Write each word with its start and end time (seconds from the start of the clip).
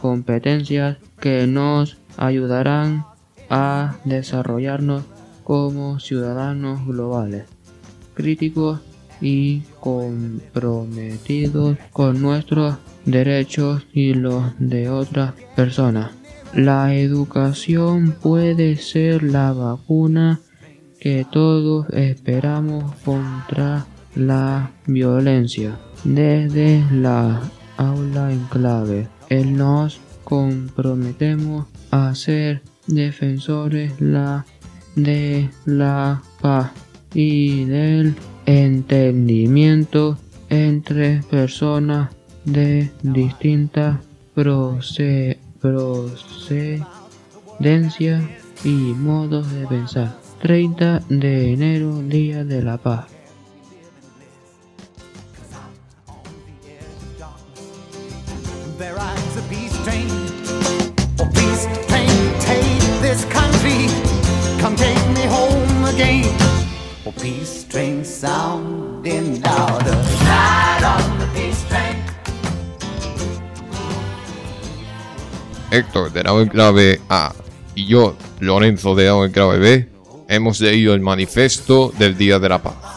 competencias 0.00 0.96
que 1.20 1.46
nos 1.46 1.98
ayudarán 2.16 3.04
a 3.50 3.96
desarrollarnos 4.06 5.04
como 5.44 6.00
ciudadanos 6.00 6.86
globales, 6.86 7.44
críticos 8.14 8.80
y 9.20 9.64
comprometidos 9.80 11.76
con 11.92 12.22
nuestros 12.22 12.76
derechos 13.04 13.86
y 13.92 14.14
los 14.14 14.44
de 14.58 14.88
otras 14.88 15.34
personas. 15.54 16.21
La 16.54 16.94
educación 16.94 18.14
puede 18.20 18.76
ser 18.76 19.22
la 19.22 19.52
vacuna 19.52 20.40
que 21.00 21.26
todos 21.30 21.88
esperamos 21.90 22.94
contra 23.04 23.86
la 24.14 24.70
violencia. 24.86 25.78
Desde 26.04 26.84
la 26.92 27.40
aula 27.78 28.32
en 28.32 28.44
clave, 28.44 29.08
nos 29.46 29.98
comprometemos 30.24 31.66
a 31.90 32.14
ser 32.14 32.62
defensores 32.86 33.92
de 34.94 35.48
la 35.64 36.22
paz 36.40 36.70
y 37.14 37.64
del 37.64 38.14
entendimiento 38.46 40.18
entre 40.50 41.22
personas 41.30 42.10
de 42.44 42.90
distintas 43.02 43.98
proce- 44.34 45.38
procedencias 45.62 46.84
y 48.64 48.68
modos 48.68 49.50
de 49.52 49.66
pensar. 49.66 50.18
30 50.42 51.02
de 51.08 51.52
enero, 51.52 52.02
Día 52.02 52.44
de 52.44 52.62
la 52.62 52.76
Paz. 52.76 53.06
Oh, 67.04 67.10
peace 67.20 67.64
train 67.64 68.04
sounding 68.04 69.42
louder. 69.42 69.96
Ride 70.22 70.84
on 70.84 71.18
the 71.18 71.26
peace 71.34 71.64
train. 71.68 71.91
Héctor 75.72 76.12
de 76.12 76.22
la 76.22 76.48
clave 76.48 77.00
A 77.08 77.32
y 77.74 77.86
yo, 77.86 78.14
Lorenzo 78.40 78.94
de 78.94 79.08
clave 79.32 79.58
B, 79.58 79.88
hemos 80.28 80.60
leído 80.60 80.92
el 80.92 81.00
manifiesto 81.00 81.92
del 81.98 82.18
Día 82.18 82.38
de 82.38 82.48
la 82.50 82.62
Paz. 82.62 82.92